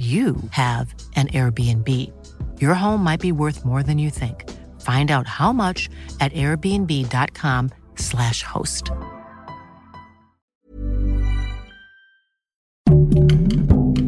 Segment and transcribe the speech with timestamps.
[0.00, 1.86] you have an Airbnb.
[2.58, 4.48] Your home might be worth more than you think.
[4.80, 8.90] Find out how much at airbnb.com/slash host.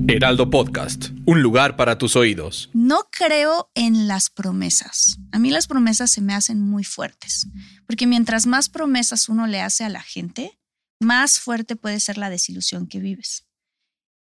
[0.09, 2.70] Heraldo Podcast, un lugar para tus oídos.
[2.72, 5.19] No creo en las promesas.
[5.30, 7.48] A mí las promesas se me hacen muy fuertes,
[7.86, 10.59] porque mientras más promesas uno le hace a la gente,
[11.00, 13.45] más fuerte puede ser la desilusión que vives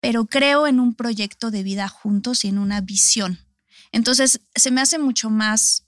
[0.05, 3.39] pero creo en un proyecto de vida juntos y en una visión.
[3.91, 5.87] Entonces, se me hace mucho más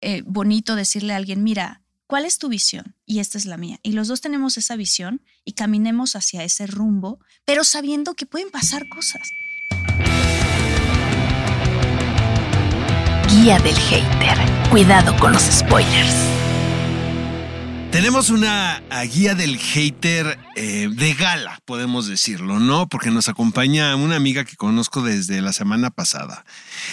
[0.00, 2.96] eh, bonito decirle a alguien, mira, ¿cuál es tu visión?
[3.04, 3.78] Y esta es la mía.
[3.82, 8.50] Y los dos tenemos esa visión y caminemos hacia ese rumbo, pero sabiendo que pueden
[8.50, 9.20] pasar cosas.
[13.28, 14.38] Guía del hater.
[14.70, 16.16] Cuidado con los spoilers.
[17.92, 22.88] Tenemos una guía del hater eh, de gala, podemos decirlo, ¿no?
[22.88, 26.44] Porque nos acompaña una amiga que conozco desde la semana pasada.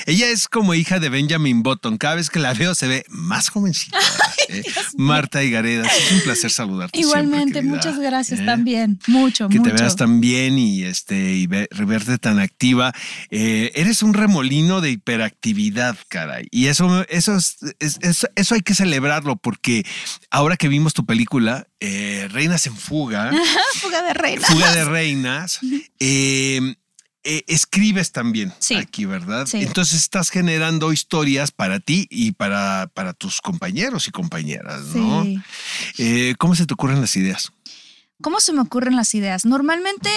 [0.06, 1.98] Ella es como hija de Benjamin Button.
[1.98, 3.98] Cada vez que la veo se ve más jovencita.
[4.50, 4.64] ¿eh?
[4.98, 7.00] Marta Higareda, es un placer saludarte.
[7.00, 8.46] Igualmente, muchas gracias ¿eh?
[8.46, 9.00] también.
[9.08, 9.72] Mucho, que mucho.
[9.72, 12.94] te veas tan bien y, este, y verte tan activa.
[13.32, 16.48] eres un remolino de hiperactividad, caray.
[16.52, 17.36] Y eso, eso,
[17.80, 19.88] eso hay que celebrarlo porque
[20.30, 23.32] ahora que vimos tu película, Reinas en Fuga.
[23.76, 24.50] fuga de Reinas.
[24.50, 25.60] Fuga de Reinas.
[26.00, 26.76] Em,
[27.24, 29.48] eh, escribes también aquí, ¿verdad?
[29.54, 35.26] Entonces estás generando historias para ti y para, para tus compañeros y compañeras, ¿no?
[35.98, 37.52] Eh, ¿Cómo se te ocurren las ideas?
[38.22, 39.46] ¿Cómo se me ocurren las ideas?
[39.46, 40.10] Normalmente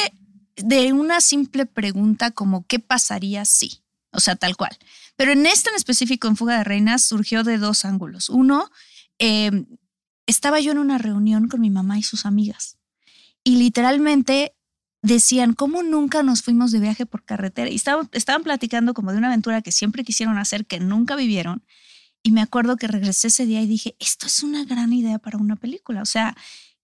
[0.57, 3.81] de una simple pregunta como ¿qué pasaría si?
[4.11, 4.77] O sea, tal cual.
[5.17, 8.29] Pero en este en específico, en Fuga de Reinas, surgió de dos ángulos.
[8.29, 8.71] Uno,
[9.19, 9.65] eh,
[10.27, 12.78] estaba yo en una reunión con mi mamá y sus amigas
[13.49, 14.55] y literalmente
[15.01, 17.71] decían, ¿cómo nunca nos fuimos de viaje por carretera?
[17.71, 21.65] Y estaban, estaban platicando como de una aventura que siempre quisieron hacer, que nunca vivieron.
[22.23, 25.39] Y me acuerdo que regresé ese día y dije, esto es una gran idea para
[25.39, 26.03] una película.
[26.03, 26.37] O sea,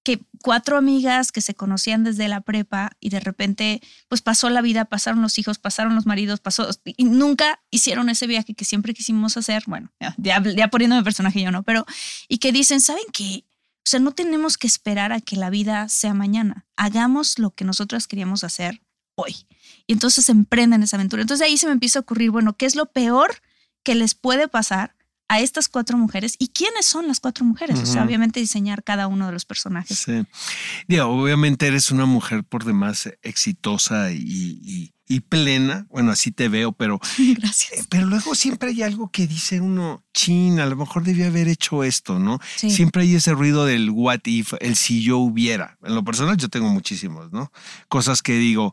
[0.05, 4.63] que cuatro amigas que se conocían desde la prepa y de repente pues pasó la
[4.63, 8.95] vida, pasaron los hijos, pasaron los maridos, pasó y nunca hicieron ese viaje que siempre
[8.95, 11.85] quisimos hacer, bueno, ya, ya poniéndome personaje yo no, pero
[12.27, 13.45] y que dicen, ¿saben qué?
[13.85, 17.65] O sea, no tenemos que esperar a que la vida sea mañana, hagamos lo que
[17.65, 18.81] nosotras queríamos hacer
[19.15, 19.47] hoy.
[19.87, 21.23] Y entonces emprenden esa aventura.
[21.23, 23.43] Entonces ahí se me empieza a ocurrir, bueno, ¿qué es lo peor
[23.83, 24.97] que les puede pasar
[25.29, 27.79] a estas cuatro mujeres y quiénes son las cuatro mujeres.
[27.81, 29.99] O sea, obviamente diseñar cada uno de los personajes.
[29.99, 30.99] Sí.
[30.99, 34.93] obviamente eres una mujer por demás exitosa y,
[35.29, 35.87] plena.
[35.91, 37.01] Bueno, así te veo, pero.
[37.37, 37.81] Gracias.
[37.81, 41.49] Eh, pero luego siempre hay algo que dice uno, chin, a lo mejor debía haber
[41.49, 42.41] hecho esto, ¿no?
[42.57, 45.79] Siempre hay ese ruido del what if, el si yo hubiera.
[45.83, 47.53] En lo personal, yo tengo muchísimos, ¿no?
[47.89, 48.73] Cosas que digo,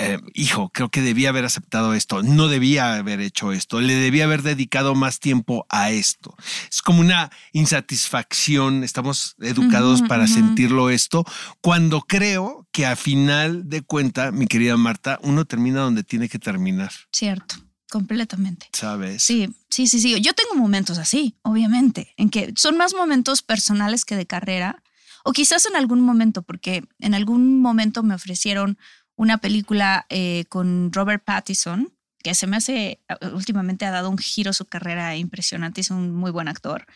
[0.00, 4.24] eh, hijo, creo que debía haber aceptado esto, no debía haber hecho esto, le debía
[4.24, 6.36] haber dedicado más tiempo a esto.
[6.70, 11.24] Es como una insatisfacción, estamos educados para sentirlo esto,
[11.60, 16.38] cuando creo que a final de cuenta, mi querida Marta, uno termina donde tiene que
[16.38, 16.92] terminar.
[17.12, 17.56] Cierto.
[17.90, 18.68] Completamente.
[18.74, 19.22] ¿Sabes?
[19.22, 20.20] Sí, sí, sí, sí.
[20.20, 24.82] Yo tengo momentos así, obviamente, en que son más momentos personales que de carrera,
[25.24, 28.78] o quizás en algún momento, porque en algún momento me ofrecieron
[29.18, 31.92] una película eh, con Robert Pattinson,
[32.22, 33.00] que se me hace,
[33.32, 36.86] últimamente ha dado un giro su carrera impresionante, es un muy buen actor,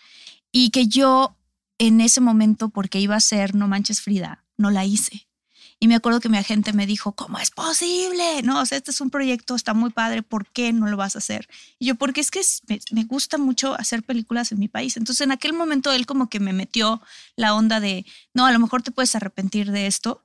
[0.52, 1.36] y que yo
[1.78, 5.26] en ese momento, porque iba a ser No Manches Frida, no la hice.
[5.80, 8.42] Y me acuerdo que mi agente me dijo, ¿cómo es posible?
[8.44, 11.16] No, o sea, este es un proyecto, está muy padre, ¿por qué no lo vas
[11.16, 11.48] a hacer?
[11.80, 14.96] Y yo, porque es que me, me, gusta mucho hacer películas en mi país.
[14.96, 17.02] Entonces, en aquel momento él como que me metió
[17.34, 20.22] la onda de, no, a lo mejor te puedes arrepentir de esto,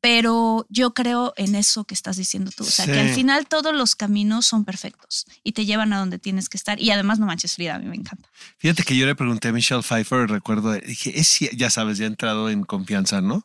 [0.00, 2.64] pero yo creo en eso que estás diciendo tú.
[2.64, 6.18] O sea, que al final todos los caminos son perfectos y te llevan a donde
[6.18, 6.80] tienes que estar.
[6.80, 8.28] Y además no manches Frida, a mí me encanta.
[8.58, 12.08] Fíjate que yo le pregunté a Michelle Pfeiffer, recuerdo, dije, es, ya sabes, ya he
[12.08, 13.44] entrado en confianza, ¿no?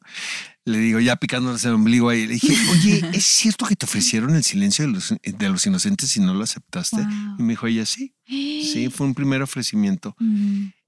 [0.65, 4.35] Le digo, ya picándoles el ombligo ahí, le dije, oye, ¿es cierto que te ofrecieron
[4.35, 7.01] el silencio de los, de los inocentes y no lo aceptaste?
[7.37, 10.15] Y me dijo ella, sí, sí, fue un primer ofrecimiento.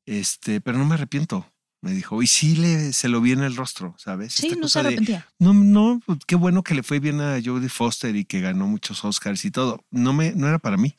[0.08, 1.52] Este, pero no me arrepiento.
[1.86, 4.34] Me dijo, y sí le, se lo vi en el rostro, ¿sabes?
[4.34, 5.28] Sí, Esta no se de, arrepentía.
[5.38, 8.66] no, no, pues, qué bueno que le fue bien a Jodie Foster y que ganó
[8.66, 9.86] muchos Oscars y todo.
[9.92, 10.98] No me, no era para mí.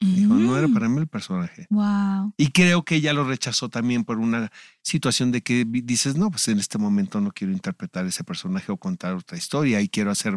[0.00, 0.74] Dijo, no era Mm.
[0.74, 1.66] para mí el personaje.
[1.70, 2.34] Wow.
[2.36, 4.50] Y creo que ella lo rechazó también por una
[4.82, 8.76] situación de que dices, no, pues en este momento no quiero interpretar ese personaje o
[8.76, 10.34] contar otra historia y quiero hacer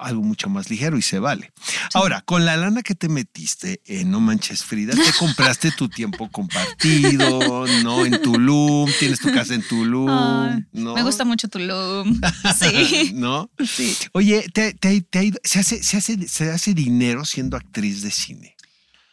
[0.00, 1.52] algo mucho más ligero y se vale.
[1.94, 6.30] Ahora, con la lana que te metiste en No Manches Frida, te compraste tu tiempo
[6.30, 8.04] compartido, ¿no?
[8.04, 10.94] En Tulum, tienes tu casa en Tulum, ¿no?
[10.94, 12.20] Me gusta mucho Tulum.
[12.58, 13.12] Sí.
[13.14, 13.50] ¿No?
[13.66, 13.96] sí.
[14.12, 18.02] Oye, te, te- te ha ido- se, hace, se, hace, se hace dinero siendo actriz
[18.02, 18.56] de cine.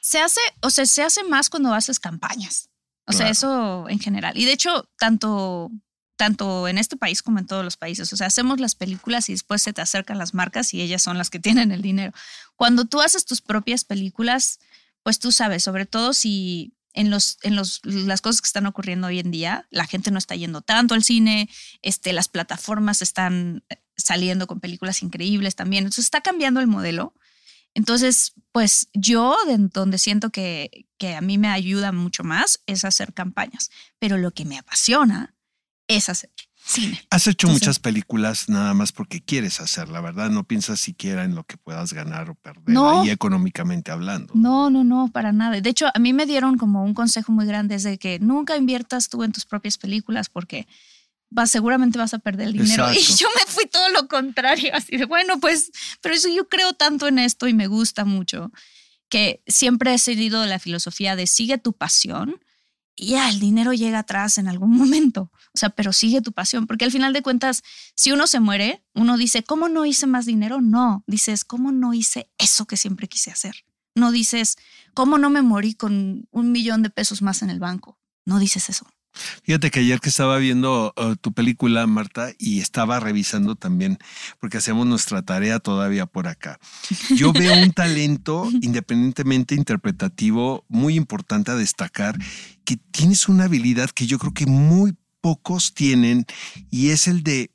[0.01, 2.69] Se hace, o sea, se hace más cuando haces campañas.
[3.07, 4.37] O sea, eso en general.
[4.37, 5.69] Y de hecho, tanto,
[6.15, 8.11] tanto en este país como en todos los países.
[8.13, 11.17] O sea, hacemos las películas y después se te acercan las marcas y ellas son
[11.17, 12.13] las que tienen el dinero.
[12.55, 14.59] Cuando tú haces tus propias películas,
[15.03, 19.07] pues tú sabes, sobre todo si en los, en los, las cosas que están ocurriendo
[19.07, 21.49] hoy en día, la gente no está yendo tanto al cine,
[21.81, 25.85] este, las plataformas están eh, saliendo con películas increíbles también.
[25.85, 27.13] Entonces está cambiando el modelo.
[27.73, 32.83] Entonces, pues yo de donde siento que, que a mí me ayuda mucho más es
[32.83, 35.33] hacer campañas, pero lo que me apasiona
[35.87, 36.29] es hacer
[36.63, 37.01] cine.
[37.09, 40.29] Has hecho Entonces- muchas películas nada más porque quieres hacer, la verdad.
[40.29, 43.01] No piensas siquiera en lo que puedas ganar o perder No.
[43.01, 44.33] ahí económicamente hablando.
[44.35, 45.59] No, no, no, para nada.
[45.59, 48.55] De hecho, a mí me dieron como un consejo muy grande es de que nunca
[48.57, 50.67] inviertas tú en tus propias películas porque
[51.31, 52.87] vas, seguramente vas a perder el dinero.
[52.91, 53.13] Exacto.
[53.13, 56.73] Y yo me fui todo lo contrario, así de, bueno, pues, pero eso yo creo
[56.73, 58.51] tanto en esto y me gusta mucho
[59.09, 62.39] que siempre he seguido la filosofía de sigue tu pasión
[62.95, 65.31] y ya el dinero llega atrás en algún momento.
[65.53, 67.63] O sea, pero sigue tu pasión, porque al final de cuentas,
[67.95, 70.61] si uno se muere, uno dice, ¿cómo no hice más dinero?
[70.61, 73.65] No, dices, ¿cómo no hice eso que siempre quise hacer?
[73.95, 74.57] No dices,
[74.93, 77.99] ¿cómo no me morí con un millón de pesos más en el banco?
[78.25, 78.87] No dices eso.
[79.43, 83.97] Fíjate que ayer que estaba viendo uh, tu película, Marta, y estaba revisando también,
[84.39, 86.59] porque hacemos nuestra tarea todavía por acá.
[87.15, 92.17] Yo veo un talento independientemente interpretativo muy importante a destacar,
[92.63, 96.25] que tienes una habilidad que yo creo que muy pocos tienen,
[96.69, 97.51] y es el de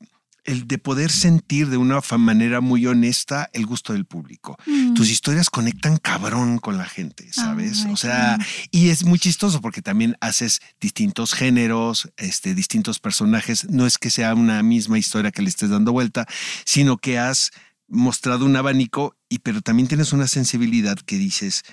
[0.47, 4.57] el de poder sentir de una manera muy honesta el gusto del público.
[4.95, 7.85] Tus historias conectan cabrón con la gente, ¿sabes?
[7.91, 8.39] O sea,
[8.71, 13.69] y es muy chistoso porque también haces distintos géneros, este, distintos personajes.
[13.69, 16.25] No es que sea una misma historia que le estés dando vuelta,
[16.65, 17.51] sino que has
[17.89, 21.63] mostrado un abanico y pero también tienes una sensibilidad que dices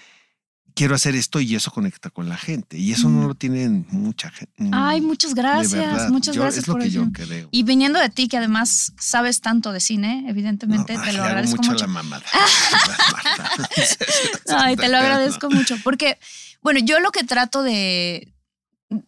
[0.75, 3.26] quiero hacer esto y eso conecta con la gente y eso no Mm.
[3.29, 4.53] lo tienen mucha gente.
[4.73, 7.05] Ay, muchas gracias, muchas gracias Es lo por que eso.
[7.05, 7.49] yo creo.
[7.53, 11.12] Y viniendo de ti, que además sabes tanto de cine, evidentemente No, te ay, lo
[11.12, 11.87] le hago agradezco mucho, mucho.
[11.87, 12.25] la mamada.
[14.49, 15.76] Ay, te lo agradezco mucho.
[15.82, 16.19] Porque,
[16.62, 18.32] bueno, yo lo que trato de,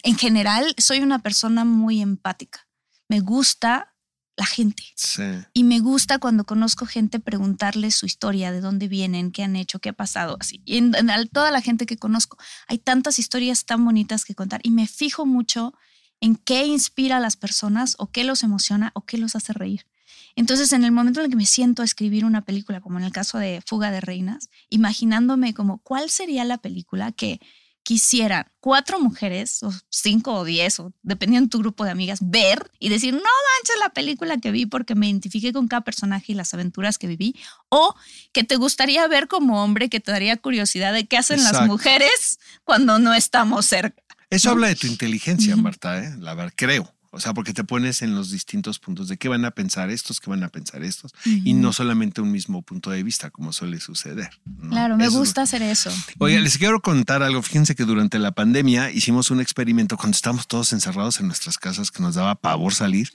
[0.02, 2.66] en general, soy una persona muy empática.
[3.08, 3.94] Me gusta
[4.36, 4.82] la gente.
[4.94, 5.22] Sí.
[5.54, 9.78] Y me gusta cuando conozco gente preguntarles su historia, de dónde vienen, qué han hecho,
[9.78, 10.60] qué ha pasado, así.
[10.64, 10.92] Y en,
[11.32, 12.36] toda la gente que conozco,
[12.68, 15.74] hay tantas historias tan bonitas que contar y me fijo mucho
[16.20, 19.86] en qué inspira a las personas o qué los emociona o qué los hace reír.
[20.34, 23.04] Entonces, en el momento en el que me siento a escribir una película, como en
[23.04, 27.40] el caso de Fuga de Reinas, imaginándome como cuál sería la película que
[27.86, 32.68] quisieran cuatro mujeres, o cinco o diez, o dependiendo de tu grupo de amigas, ver
[32.80, 36.34] y decir, no manches la película que vi porque me identifiqué con cada personaje y
[36.34, 37.36] las aventuras que viví,
[37.68, 37.94] o
[38.32, 42.40] que te gustaría ver como hombre, que te daría curiosidad de qué hacen las mujeres
[42.64, 44.02] cuando no estamos cerca.
[44.30, 44.54] Eso ¿no?
[44.54, 45.54] habla de tu inteligencia.
[45.54, 46.12] Marta, ¿eh?
[46.18, 46.92] la verdad, creo.
[47.16, 50.20] O sea, porque te pones en los distintos puntos de qué van a pensar estos,
[50.20, 53.80] qué van a pensar estos, y no solamente un mismo punto de vista, como suele
[53.80, 54.30] suceder.
[54.44, 54.68] ¿no?
[54.68, 55.90] Claro, me Eso es gusta hacer eso.
[56.18, 57.40] Oye, les quiero contar algo.
[57.40, 61.90] Fíjense que durante la pandemia hicimos un experimento cuando estábamos todos encerrados en nuestras casas
[61.90, 63.10] que nos daba pavor salir.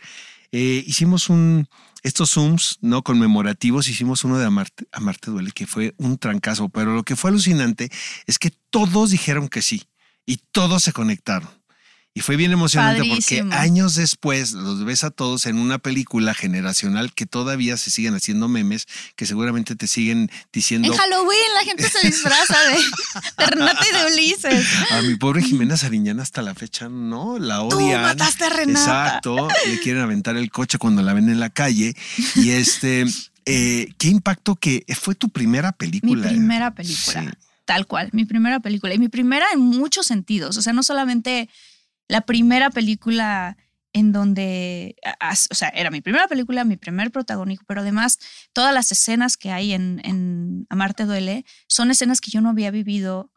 [0.51, 1.67] Eh, hicimos un,
[2.01, 6.95] estos Zooms no conmemorativos, hicimos uno de Amarte, Amarte Duele, que fue un trancazo, pero
[6.95, 7.91] lo que fue alucinante
[8.25, 9.83] es que todos dijeron que sí
[10.25, 11.60] y todos se conectaron.
[12.13, 13.49] Y fue bien emocionante Padrísimo.
[13.49, 18.15] porque años después los ves a todos en una película generacional que todavía se siguen
[18.15, 22.75] haciendo memes, que seguramente te siguen diciendo En Halloween la gente se disfraza de,
[23.45, 24.67] de Renata y de Ulises.
[24.91, 28.01] A mi pobre Jimena Sariñana hasta la fecha no la Tú odian.
[28.01, 28.79] mataste a Renata.
[29.07, 29.47] Exacto.
[29.67, 31.95] Le quieren aventar el coche cuando la ven en la calle.
[32.35, 33.05] Y este,
[33.45, 36.27] eh, qué impacto que fue tu primera Mi película.
[36.27, 36.31] ¿eh?
[36.31, 37.23] primera película.
[37.23, 37.29] Sí.
[37.63, 38.93] Tal cual, mi primera película.
[38.93, 40.57] Y mi primera en muchos sentidos.
[40.57, 41.47] O sea, no solamente
[42.11, 43.55] la primera película
[43.93, 44.97] en donde,
[45.49, 48.19] o sea, era mi primera película, mi primer protagónico, pero además
[48.51, 52.69] todas las escenas que hay en, en Amarte Duele son escenas que yo no había
[52.69, 53.31] vivido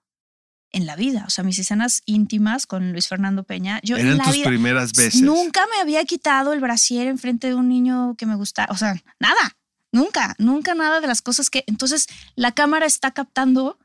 [0.72, 1.22] en la vida.
[1.24, 3.78] O sea, mis escenas íntimas con Luis Fernando Peña.
[3.84, 5.22] Yo Eran en la tus vida primeras veces.
[5.22, 8.72] nunca me había quitado el brasier enfrente de un niño que me gustaba.
[8.72, 9.56] O sea, nada,
[9.92, 11.62] nunca, nunca nada de las cosas que.
[11.68, 13.78] Entonces la cámara está captando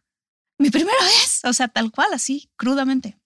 [0.60, 1.42] mi primera vez.
[1.46, 3.18] O sea, tal cual, así, crudamente.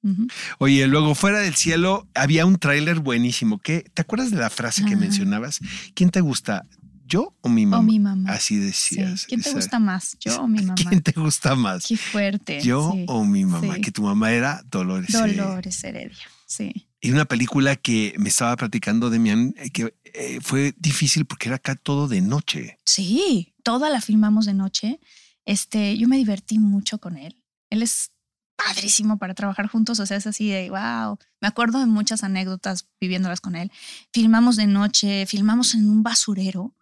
[0.59, 3.59] Oye, luego fuera del cielo había un tráiler buenísimo.
[3.59, 3.83] ¿Qué?
[3.93, 4.99] ¿Te acuerdas de la frase que Ajá.
[4.99, 5.59] mencionabas?
[5.95, 6.65] ¿Quién te gusta?
[7.05, 7.79] ¿Yo o mi mamá?
[7.79, 8.31] O mi mamá.
[8.31, 8.61] Así Sí.
[8.61, 9.25] decías.
[9.25, 10.15] ¿Quién te gusta más?
[10.19, 10.75] ¿Yo o mi mamá?
[10.75, 11.85] ¿Quién te gusta más?
[11.85, 12.61] Qué fuerte.
[12.61, 13.05] ¿Yo sí.
[13.07, 13.75] o mi mamá?
[13.75, 13.81] Sí.
[13.81, 15.13] Que tu mamá era Dolores.
[15.13, 16.17] eh, Dolores Heredia.
[16.45, 16.87] Sí.
[17.01, 21.57] Y una película que me estaba platicando Demian, eh, que eh, fue difícil porque era
[21.57, 22.79] acá todo de noche.
[22.85, 24.99] Sí, toda la filmamos de noche.
[25.45, 27.43] Este, yo me divertí mucho con él.
[27.69, 28.11] Él es
[28.55, 31.17] padrísimo para trabajar juntos, o sea, es así de wow.
[31.41, 33.71] Me acuerdo de muchas anécdotas viviéndolas con él.
[34.11, 36.73] Filmamos de noche, filmamos en un basurero.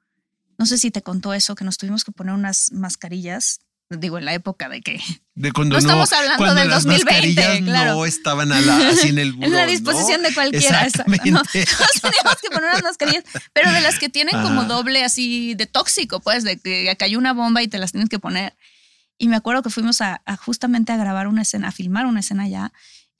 [0.58, 3.62] No sé si te contó eso, que nos tuvimos que poner unas mascarillas.
[4.00, 5.00] Digo, en la época de que
[5.36, 7.04] De cuando No estamos hablando cuando del las 2020,
[7.36, 7.94] mascarillas claro.
[7.96, 9.72] no estaban a la- así en el buró, en la ¿no?
[9.72, 10.84] disposición de cualquiera.
[10.86, 11.32] exacto, Exactamente.
[11.32, 11.38] ¿no?
[11.80, 15.66] Nos teníamos que poner unas mascarillas, pero de las que tienen como doble así de
[15.66, 18.56] tóxico, pues, de que cayó una bomba y te las tienes que poner.
[19.18, 22.22] Y me acuerdo que fuimos a, a justamente a grabar una escena, a filmar una
[22.22, 22.72] escena ya.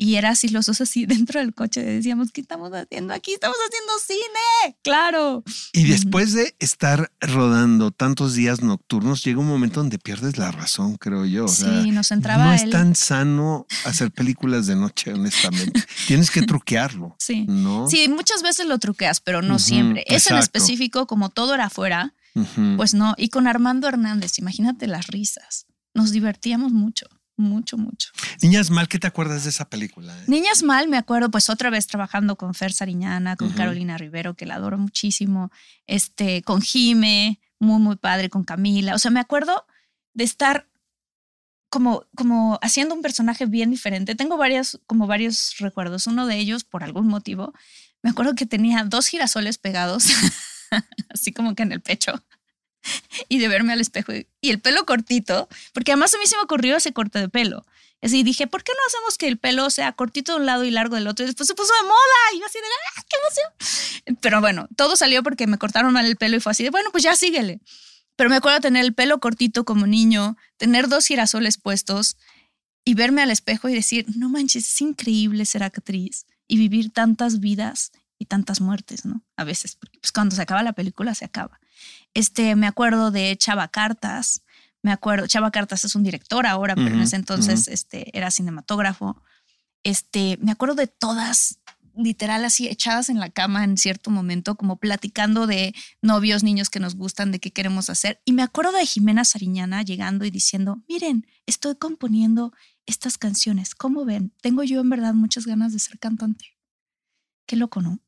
[0.04, 1.84] Y era así, los dos así dentro del coche.
[1.84, 3.34] Decíamos, ¿qué estamos haciendo aquí?
[3.34, 4.76] Estamos haciendo cine.
[4.84, 5.44] Claro.
[5.74, 10.98] Y después de estar rodando tantos días nocturnos, llega un momento donde pierdes la razón,
[10.98, 11.46] creo yo.
[11.46, 12.62] O sea, sí, nos entraba no él.
[12.64, 15.84] es tan sano hacer películas de noche, honestamente.
[16.08, 17.46] Tienes que truquearlo, Sí.
[17.48, 17.88] ¿no?
[17.88, 20.04] Sí, muchas veces lo truqueas, pero no siempre.
[20.08, 22.16] Ese en específico, como todo era afuera.
[22.76, 25.68] Pues no, y con Armando Hernández, imagínate las risas.
[25.94, 27.06] Nos divertíamos mucho,
[27.42, 28.10] mucho, mucho.
[28.42, 30.18] Niñas mal, ¿qué te acuerdas de esa película?
[30.18, 30.24] eh?
[30.28, 33.52] Niñas Mal, me acuerdo, pues otra vez trabajando con Fer Sariñana, con.
[33.52, 35.52] Carolina Rivero, que la adoro muchísimo,
[35.88, 38.96] este, con Jime, muy, muy padre, con Camila.
[38.96, 39.66] O sea, me acuerdo
[40.14, 40.68] de estar
[41.70, 44.16] como, como haciendo un personaje bien diferente.
[44.16, 46.08] Tengo varias, como varios recuerdos.
[46.08, 47.54] Uno de ellos, por algún motivo,
[48.04, 50.06] me acuerdo que tenía dos girasoles pegados,
[51.10, 52.24] así como que en el pecho.
[53.30, 56.42] Y de verme al espejo y, el pelo cortito, porque además a mí se me
[56.42, 57.66] ocurrió ese corte de pelo.
[58.02, 60.72] Así dije, ¿por qué no hacemos que el pelo sea cortito de un lado y
[60.72, 61.24] largo del otro?
[61.24, 62.66] Y después se puso de moda y yo así de,
[62.98, 64.18] ¡ah, qué emoción!
[64.22, 66.90] Pero bueno, todo salió porque me cortaron mal el pelo y fue así de, bueno,
[66.92, 67.62] pues ya síguele.
[68.16, 72.18] Pero me acuerdo tener el pelo cortito como niño, tener dos girasoles puestos
[72.84, 77.40] y verme al espejo y decir, no manches, es increíble ser actriz y vivir tantas
[77.40, 79.24] vidas y tantas muertes, ¿no?
[79.36, 81.60] A veces, porque pues cuando se acaba la película se acaba.
[82.14, 84.44] Este, me acuerdo de Chava Cartas,
[84.84, 88.30] me acuerdo, Chava Cartas es un director ahora, pero en Ujú, ese entonces este, era
[88.30, 89.22] cinematógrafo.
[89.84, 91.58] Este, me acuerdo de todas,
[91.96, 95.74] literal así, echadas en la cama en cierto momento, como platicando de
[96.04, 98.22] novios, niños que nos gustan, de qué queremos hacer.
[98.24, 102.54] Y me acuerdo de Jimena Sariñana llegando y diciendo, miren, estoy componiendo
[102.86, 103.74] estas canciones.
[103.74, 104.32] ¿Cómo ven?
[104.42, 106.46] Tengo yo en verdad muchas ganas de ser cantante.
[107.46, 108.00] Qué loco, ¿no?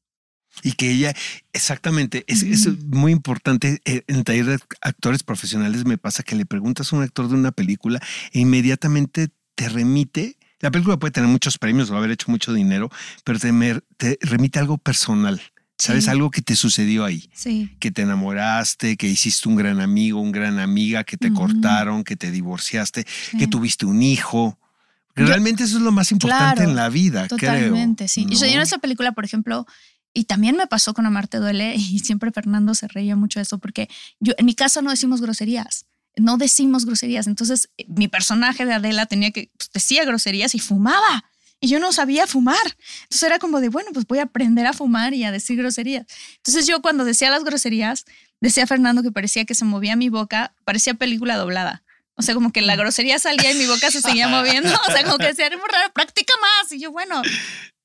[0.61, 1.13] Y que ella,
[1.51, 3.81] exactamente, es, es muy importante.
[3.85, 7.35] eh, En taller de actores profesionales me pasa que le preguntas a un actor de
[7.35, 7.99] una película
[8.31, 10.37] e inmediatamente te remite.
[10.59, 12.89] La película puede tener muchos premios o haber hecho mucho dinero,
[13.23, 13.51] pero te,
[13.97, 15.41] te remite a algo personal.
[15.75, 16.05] ¿Sabes?
[16.05, 16.09] Sí.
[16.11, 17.29] Algo que te sucedió ahí.
[17.33, 17.75] Sí.
[17.79, 22.15] Que te enamoraste, que hiciste un gran amigo, un gran amiga, que te cortaron, que
[22.15, 23.05] te divorciaste,
[23.37, 24.57] que tuviste un hijo.
[25.15, 28.07] Yo- Realmente eso es lo más importante Claro, en la vida, Totalmente, creo.
[28.07, 28.25] sí.
[28.29, 28.61] Y yo en ¿no?
[28.61, 29.65] esa película, por ejemplo,
[30.13, 33.57] y también me pasó con Amarte Duele, y siempre Fernando se reía mucho de eso,
[33.57, 33.89] porque
[34.19, 37.27] yo en mi casa no decimos groserías, no decimos groserías.
[37.27, 41.25] Entonces, eh, mi personaje de Adela tenía que, pues, decía groserías y fumaba.
[41.59, 42.57] Y yo no sabía fumar.
[43.03, 46.05] Entonces era como de, bueno, pues voy a aprender a fumar y a decir groserías.
[46.35, 48.03] Entonces yo cuando decía las groserías,
[48.41, 51.83] decía Fernando que parecía que se movía mi boca, parecía película doblada.
[52.15, 54.69] O sea, como que la grosería salía y mi boca se seguía moviendo.
[54.87, 56.71] O sea, como que decía, era muy raro, practica más.
[56.71, 57.21] Y yo, bueno,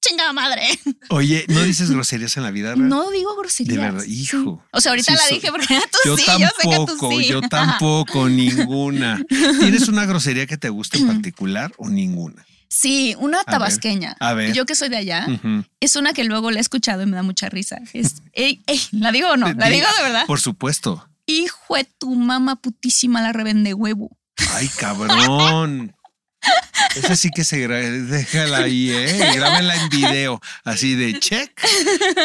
[0.06, 0.62] chingada madre.
[1.08, 2.88] Oye, ¿no dices groserías en la vida real?
[2.88, 3.74] No digo groserías.
[3.76, 4.62] De verdad, hijo.
[4.72, 7.20] O sea, ahorita Sí, la dije porque tú Yo sí, tampoco, yo sé que tú
[7.20, 7.26] sí.
[7.28, 9.20] yo tampoco, ninguna.
[9.28, 12.44] ¿Tienes una grosería que te guste en particular o ninguna?
[12.70, 14.14] Sí, una tabasqueña.
[14.20, 14.52] a ver.
[14.52, 15.26] Yo que soy de allá,
[15.80, 17.78] es una que luego la he escuchado y me da mucha risa.
[17.94, 19.50] Es, ey, ey, ¿la digo o no?
[19.54, 20.26] ¿La Di- digo de verdad?
[20.26, 21.08] Por supuesto.
[21.24, 24.17] Hijo de tu mamá putísima la revende huevo.
[24.54, 25.94] Ay, cabrón.
[26.94, 29.34] Esa sí que se déjala ahí, ¿eh?
[29.34, 31.50] En video, así de check.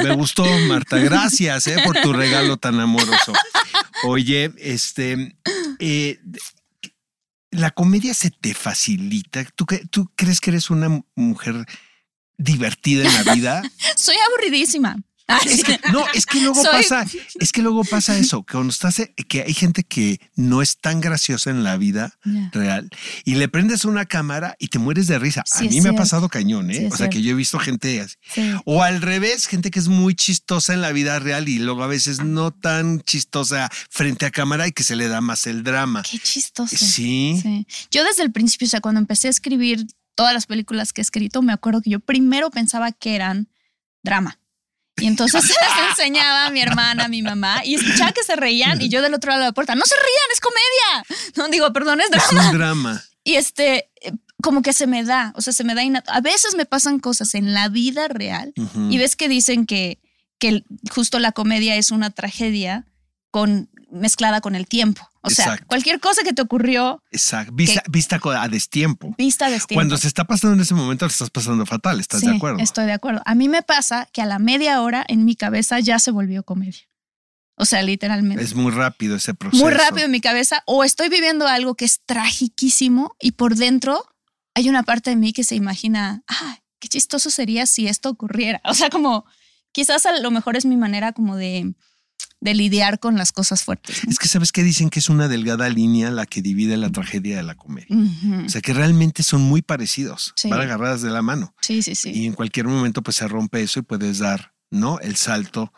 [0.01, 0.97] Me gustó, Marta.
[0.97, 1.77] Gracias, ¿eh?
[1.83, 3.33] Por tu regalo tan amoroso.
[4.03, 5.35] Oye, este,
[5.79, 6.19] eh,
[7.51, 9.43] la comedia se te facilita.
[9.55, 11.65] ¿Tú, ¿Tú crees que eres una mujer
[12.37, 13.61] divertida en la vida?
[13.95, 14.97] Soy aburridísima.
[15.27, 17.05] Ah, Es que, no, es que luego Soy- pasa,
[17.39, 20.77] es que luego pasa eso, que cuando estás, eh, que hay gente que no es
[20.77, 22.17] tan graciosa en la vida
[22.51, 22.89] real
[23.23, 25.43] y le prendes una cámara y te mueres de risa.
[25.45, 26.75] Sí, a mí me ha pasado cañón, ¿eh?
[26.79, 28.15] Sí, o sea, que yo he visto gente así.
[28.33, 28.51] Sí.
[28.65, 31.87] O al revés, gente que es muy chistosa en la vida real y luego a
[31.87, 36.03] veces no tan chistosa frente a cámara y que se le da más el drama.
[36.03, 36.75] Qué chistoso.
[36.75, 37.39] Sí.
[37.41, 37.65] Sí.
[37.91, 41.03] Yo desde el principio, o sea, cuando empecé a escribir todas las películas que he
[41.03, 43.47] escrito, me acuerdo que yo primero pensaba que eran
[44.03, 44.37] drama.
[44.97, 48.35] Y entonces se las enseñaba a mi hermana, a mi mamá, y escuchaba que se
[48.35, 51.31] reían y yo del otro lado de la puerta, no se rían, es comedia.
[51.35, 52.49] No digo, perdón, es Es drama.
[52.49, 53.03] un drama.
[53.23, 55.81] Y este, eh, como que se me da, o sea, se me da.
[56.07, 58.53] A veces me pasan cosas en la vida real
[58.89, 59.99] y ves que dicen que,
[60.37, 62.85] que justo la comedia es una tragedia
[63.31, 65.07] con, mezclada con el tiempo.
[65.21, 67.53] O sea, cualquier cosa que te ocurrió, Exacto.
[67.53, 67.81] Vista,
[68.25, 69.15] a destiempo.
[69.17, 69.75] vista de tiempo.
[69.75, 71.99] Cuando se está pasando en ese momento, lo estás pasando fatal.
[71.99, 72.59] ¿Estás Sí, de acuerdo?
[72.59, 73.21] Estoy de acuerdo.
[73.25, 76.43] A mí me pasa que a la media hora en mi cabeza ya se volvió
[76.43, 76.81] comedia.
[77.55, 78.43] O sea, literalmente.
[78.43, 79.63] Es muy rápido ese proceso.
[79.63, 80.63] Muy rápido en mi cabeza.
[80.65, 84.03] O estoy viviendo algo que es tragiquísimo y por dentro
[84.55, 88.59] hay una parte de mí que se imagina, ah, qué chistoso sería si esto ocurriera.
[88.65, 89.25] O sea, como
[89.71, 91.73] quizás a lo mejor es mi manera como de,
[92.43, 94.01] de lidiar con las cosas fuertes.
[94.05, 94.11] ¿no?
[94.11, 97.37] Es que sabes que dicen que es una delgada línea la que divide la tragedia
[97.37, 97.87] de la comedia.
[98.45, 100.49] O sea que realmente son muy parecidos, Sí.
[100.49, 101.55] van agarradas de la mano.
[101.61, 102.11] Sí, sí, sí.
[102.13, 104.99] Y en cualquier momento pues se rompe eso y puedes dar, ¿no?
[104.99, 105.71] El salto.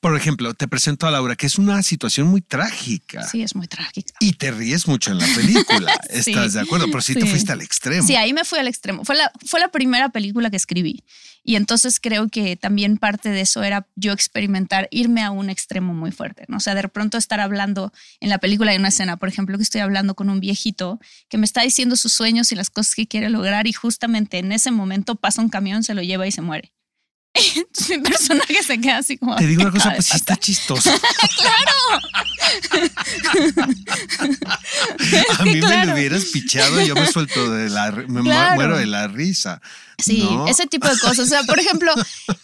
[0.00, 3.22] Por ejemplo, te presento a Laura, que es una situación muy trágica.
[3.28, 4.12] Sí, es muy trágica.
[4.18, 6.30] Y te ríes mucho en la película, Sí.
[6.32, 6.86] ¿estás de acuerdo?
[6.86, 7.28] Pero sí, te Sí.
[7.28, 8.04] fuiste al extremo.
[8.06, 9.04] Sí, ahí me fui al extremo.
[9.04, 11.04] Fue la, fue la primera película que escribí.
[11.44, 15.94] Y entonces creo que también parte de eso era yo experimentar, irme a un extremo
[15.94, 16.44] muy fuerte.
[16.48, 16.56] ¿no?
[16.56, 19.62] O sea, de pronto estar hablando en la película hay una escena, por ejemplo, que
[19.64, 23.06] estoy hablando con un viejito que me está diciendo sus sueños y las cosas que
[23.06, 26.42] quiere lograr y justamente en ese momento pasa un camión, se lo lleva y se
[26.42, 26.72] muere.
[27.88, 29.36] Mi personaje se queda así como...
[29.36, 30.38] Te digo una "¿Qué cosa, pues sí está pasar?".
[30.44, 30.90] chistoso.
[35.38, 35.88] A mí me Claro.
[35.90, 38.54] lo hubieras pichado, yo me suelto de la, me mu- Claro.
[38.56, 39.60] muero de la risa.
[39.98, 40.46] Sí, ¿no?
[40.48, 41.20] ese tipo de cosas.
[41.20, 41.92] O sea, por ejemplo,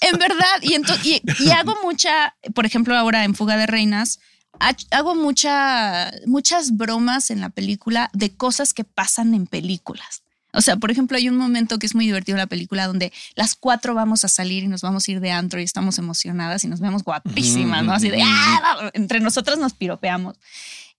[0.01, 0.75] en verdad, y,
[1.09, 4.21] y, y hago mucha, por ejemplo, ahora en Fuga de Reinas,
[4.61, 10.23] ha- hago mucha, muchas bromas en la película de cosas que pasan en películas.
[10.53, 13.13] O sea, por ejemplo, hay un momento que es muy divertido en la película donde
[13.35, 16.65] las cuatro vamos a salir y nos vamos a ir de antro y estamos emocionadas
[16.65, 17.93] y nos vemos guapísimas, ¿no?
[17.93, 20.37] Así de, "Ah", entre nosotras nos piropeamos.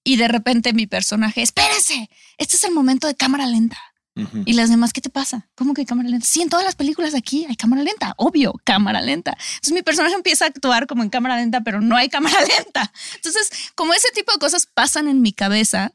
[0.04, 3.78] Y de repente mi personaje, espérese, este es el momento de cámara lenta.
[4.46, 5.48] Y las demás, ¿qué te pasa?
[5.56, 6.26] ¿Cómo que cámara lenta?
[6.26, 9.32] Sí, en todas las películas aquí hay cámara lenta, obvio, cámara lenta.
[9.56, 12.92] Entonces mi personaje empieza a actuar como en cámara lenta, pero no hay cámara lenta.
[13.16, 15.94] Entonces, como ese tipo de cosas pasan en mi cabeza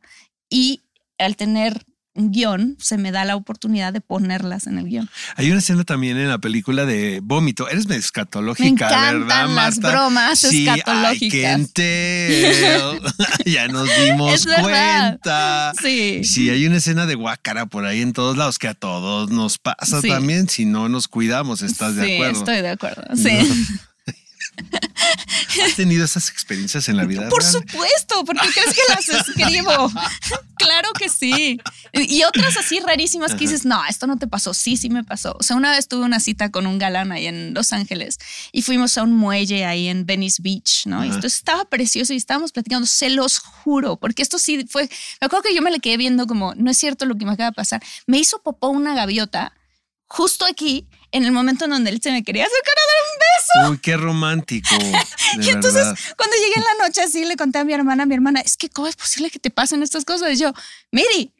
[0.48, 0.80] y
[1.18, 5.10] al tener un guion, se me da la oportunidad de ponerlas en el guion.
[5.36, 7.68] Hay una escena también en la película de vómito.
[7.68, 9.90] Eres escatológica, Me encantan ¿verdad, las Marta?
[9.90, 11.72] bromas sí, escatológicas.
[13.46, 15.72] Ya nos dimos Es cuenta.
[15.80, 16.22] Sí.
[16.24, 19.58] Sí, hay una escena de guácara por ahí en todos lados que a todos nos
[19.58, 20.08] pasa Sí.
[20.08, 21.62] también si no nos cuidamos.
[21.62, 22.38] ¿Estás de sí, acuerdo?
[22.38, 23.02] estoy de acuerdo.
[23.16, 23.38] Sí.
[25.62, 27.28] ¿Has tenido esas experiencias en la vida?
[27.28, 27.52] Por real?
[27.52, 29.92] supuesto, porque crees que las escribo.
[30.56, 31.60] claro que sí.
[31.92, 34.54] Y otras así rarísimas que dices, no, esto no te pasó.
[34.54, 35.36] Sí, sí me pasó.
[35.38, 38.18] O sea, una vez tuve una cita con un galán ahí en Los Ángeles
[38.52, 41.04] y fuimos a un muelle ahí en Venice Beach, ¿no?
[41.04, 41.16] Y Ajá.
[41.16, 44.88] esto estaba precioso y estábamos platicando, se los juro, porque esto sí fue,
[45.20, 47.32] me acuerdo que yo me le quedé viendo como, no es cierto lo que me
[47.32, 47.82] acaba de pasar.
[48.06, 49.52] Me hizo popó una gaviota
[50.06, 53.18] justo aquí, en el momento en donde él se me quería acercar a dar un
[53.20, 53.70] beso.
[53.70, 54.74] Uy, qué romántico.
[55.40, 55.98] Y entonces, verdad.
[56.16, 58.68] cuando llegué en la noche así, le conté a mi hermana, mi hermana, es que
[58.68, 60.32] ¿cómo es posible que te pasen estas cosas?
[60.32, 60.52] Y yo,
[60.92, 61.32] Miri,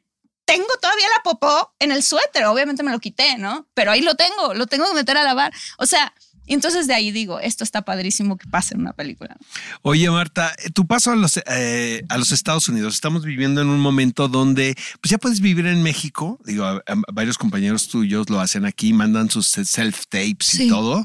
[0.44, 2.44] tengo todavía la popó en el suéter.
[2.46, 3.66] Obviamente me lo quité, ¿no?
[3.74, 5.52] Pero ahí lo tengo, lo tengo que meter a lavar.
[5.78, 6.12] O sea,
[6.46, 9.36] entonces de ahí digo, esto está padrísimo que pase en una película.
[9.82, 12.94] Oye, Marta, tu paso a los, eh, a los Estados Unidos.
[12.94, 16.38] Estamos viviendo en un momento donde pues ya puedes vivir en México.
[16.44, 21.04] Digo, a- a varios compañeros tuyos lo hacen aquí, mandan sus self-tapes y todo.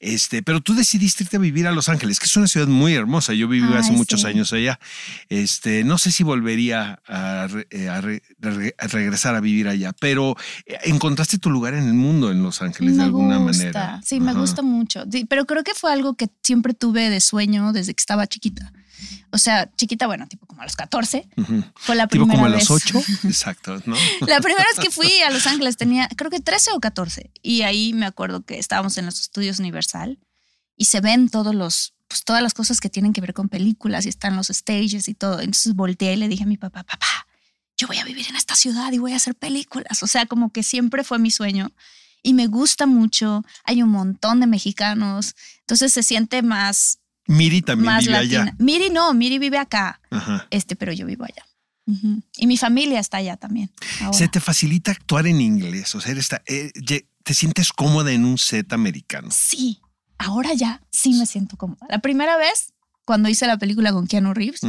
[0.00, 2.94] Este, pero tú decidiste irte a vivir a Los Ángeles, que es una ciudad muy
[2.94, 3.32] hermosa.
[3.34, 4.78] Yo viví hace muchos años allá.
[5.28, 9.92] Este, no sé si volvería a, re- eh, a re- re- regresar a vivir allá,
[10.00, 13.58] pero eh, encontraste tu lugar en el mundo en Los Ángeles de me alguna gusta,
[13.64, 14.00] manera.
[14.04, 14.40] Sí, me Ajá.
[14.40, 15.04] gusta mucho.
[15.10, 18.72] Sí, pero creo que fue algo que siempre tuve de sueño desde que estaba chiquita.
[19.32, 21.26] O sea, chiquita, bueno, tipo como a los 14.
[21.36, 21.64] Ujú.
[21.76, 22.68] Fue la Tipo primera como a vez.
[22.68, 22.98] los ocho.
[23.24, 23.96] Exacto, ¿no?
[24.26, 27.30] La primera vez que fui a Los Ángeles tenía, creo que 13 o 14.
[27.42, 30.18] Y ahí me acuerdo que estábamos en los estudios Universal
[30.76, 34.04] y se ven todos los, pues todas las cosas que tienen que ver con películas
[34.04, 35.40] y están los stages y todo.
[35.40, 37.26] Entonces volteé y le dije a mi papá, papá,
[37.80, 40.02] yo voy a vivir en esta ciudad y voy a hacer películas.
[40.02, 41.72] O sea, como que siempre fue mi sueño.
[42.22, 43.42] y me gusta mucho.
[43.64, 46.98] Hay un montón de mexicanos, entonces se siente más.
[47.26, 48.54] Miri también vive allá.
[48.58, 50.00] Miri no, Miri vive acá.
[50.50, 51.46] Este, pero yo vivo allá.
[52.36, 53.70] Y mi familia está allá también.
[54.12, 56.14] Se te facilita actuar en inglés, o sea,
[56.46, 56.70] eh,
[57.24, 59.28] te sientes cómoda en un set americano.
[59.32, 59.80] Sí,
[60.18, 61.86] ahora ya sí me siento cómoda.
[61.88, 62.74] La primera vez,
[63.06, 64.60] cuando hice la película con Keanu Reeves,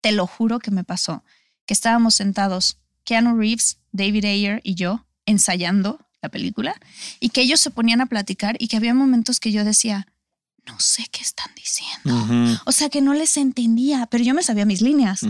[0.00, 1.24] te lo juro que me pasó,
[1.70, 6.74] que estábamos sentados, Keanu Reeves, David Ayer y yo, ensayando la película,
[7.20, 10.08] y que ellos se ponían a platicar y que había momentos que yo decía,
[10.66, 12.60] no sé qué están diciendo.
[12.66, 15.20] O sea, que no les entendía, pero yo me sabía mis líneas.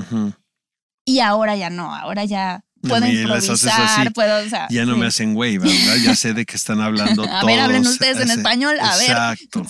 [1.04, 5.34] Y ahora ya no, ahora ya puedo improvisar, puedo, o sea, ya no me hacen
[5.34, 5.96] güey, ¿verdad?
[6.02, 7.46] Ya sé de qué están hablando a todos.
[7.46, 9.10] ver, hablen ustedes en español, a ver.
[9.10, 9.66] Exacto.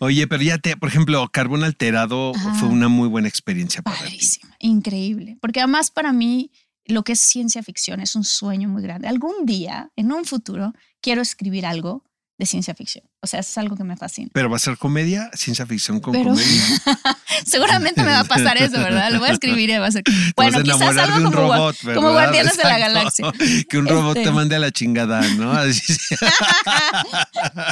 [0.00, 4.56] Oye, pero ya te, por ejemplo, Carbón Alterado fue una muy buena experiencia para Padrísima,
[4.58, 6.50] increíble, porque además para mí
[6.86, 9.08] lo que es ciencia ficción es un sueño muy grande.
[9.08, 12.04] Algún día, en un futuro, quiero escribir algo
[12.42, 13.04] de ciencia ficción.
[13.20, 14.28] O sea, eso es algo que me fascina.
[14.32, 16.62] Pero va a ser comedia, ciencia ficción con comedia.
[17.46, 19.12] Seguramente me va a pasar eso, ¿verdad?
[19.12, 20.02] Lo voy a escribir y va a ser.
[20.34, 23.32] Bueno, quizás algo como, robot, como Guardianes de la Galaxia.
[23.68, 24.32] Que un robot te este.
[24.32, 25.52] mande a la chingada, ¿no?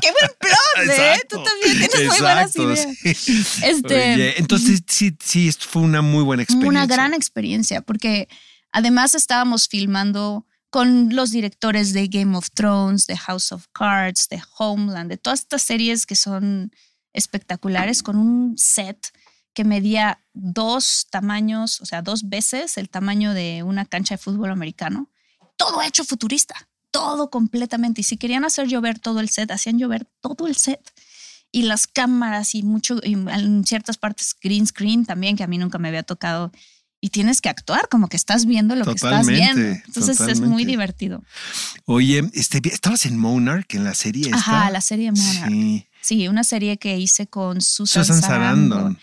[0.00, 1.20] Qué buen plot, ¿eh?
[1.28, 2.86] Tú también tienes muy buenas ideas.
[3.62, 6.68] Este, entonces, sí, sí, fue una muy buena experiencia.
[6.68, 8.28] Una gran experiencia, porque
[8.70, 14.40] además estábamos filmando con los directores de Game of Thrones, de House of Cards, de
[14.56, 16.72] Homeland, de todas estas series que son
[17.12, 19.12] espectaculares, con un set
[19.52, 24.50] que medía dos tamaños, o sea, dos veces el tamaño de una cancha de fútbol
[24.52, 25.10] americano.
[25.56, 28.02] Todo hecho futurista, todo completamente.
[28.02, 30.92] Y si querían hacer llover todo el set, hacían llover todo el set.
[31.50, 35.78] Y las cámaras y mucho, en ciertas partes green screen también, que a mí nunca
[35.78, 36.52] me había tocado
[37.00, 39.60] y tienes que actuar como que estás viendo lo que estás viendo.
[39.60, 41.22] Entonces es muy divertido.
[41.86, 44.26] Oye, este, estabas en Monarch, en la serie.
[44.26, 44.36] Esta?
[44.36, 45.48] Ajá, la serie Monarch.
[45.50, 45.86] Sí.
[46.02, 48.98] Sí, una serie que hice con Susan, Susan Sarandon.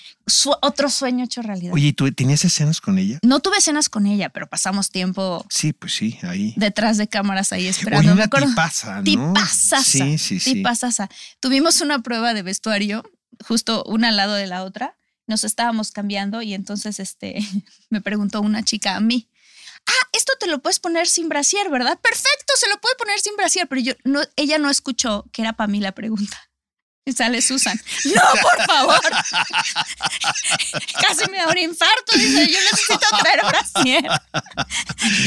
[0.62, 1.74] otro sueño hecho realidad.
[1.74, 3.20] Oye, ¿tú tenías escenas con ella?
[3.22, 5.46] No tuve escenas con ella, pero pasamos tiempo.
[5.50, 6.54] Sí, pues sí, ahí.
[6.58, 8.12] Detrás de cámaras ahí esperando.
[8.12, 9.04] Oye, una tipaza, ¿no?
[9.04, 9.84] Tipasasa.
[9.84, 10.54] Sí, sí, sí.
[10.56, 11.08] Tipasasa.
[11.40, 13.04] Tuvimos una prueba de vestuario,
[13.48, 14.98] justo una al lado de la otra
[15.28, 17.40] nos estábamos cambiando y entonces este,
[17.90, 19.30] me preguntó una chica a mí,
[19.86, 22.00] ah, esto te lo puedes poner sin brasier, ¿verdad?
[22.00, 25.54] Perfecto, se lo puede poner sin brasier, pero yo no, ella no escuchó que era
[25.54, 26.47] para mí la pregunta.
[27.08, 27.80] Y sale Susan.
[28.04, 29.00] No, por favor.
[31.02, 32.18] Casi me da un infarto.
[32.18, 34.04] Dice, yo necesito traer brasier.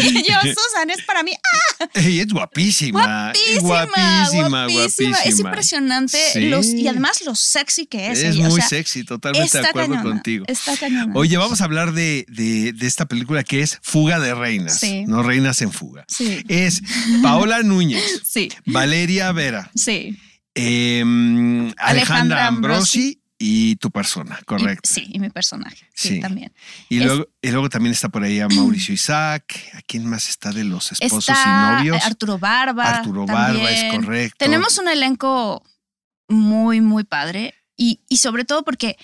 [0.02, 1.32] Y yo, Susan, es para mí.
[1.32, 1.88] ¡Ah!
[1.94, 3.32] Es guapísima.
[3.60, 5.18] Guapísima, guapísima.
[5.24, 6.18] Es impresionante.
[6.50, 8.18] Los, y además lo sexy que es.
[8.18, 10.44] Es muy sexy, totalmente de acuerdo contigo.
[10.48, 11.14] Está cañona.
[11.14, 14.80] Oye, vamos a hablar de, de, de, esta película que es Fuga de Reinas.
[14.80, 15.06] Sí.
[15.06, 16.04] No Reinas en Fuga.
[16.08, 16.44] Sí.
[16.48, 16.82] Es
[17.22, 18.20] Paola Núñez.
[18.22, 18.52] Sí.
[18.66, 19.70] Valeria Vera.
[19.74, 20.18] Sí.
[20.54, 24.90] Em, Alejandra, Ambrosi, y tu persona, correcto.
[24.92, 26.52] sí, y mi personaje, sí, también.
[26.90, 29.58] Y, luego, y luego también está por ahí a Mauricio Isaac.
[29.72, 32.04] ¿A quién más está de los esposos y novios?
[32.04, 32.84] Arturo Barba.
[32.84, 34.36] Arturo Barba, es correcto.
[34.38, 35.64] Tenemos un elenco
[36.28, 38.98] muy, muy padre y, y sobre todo porque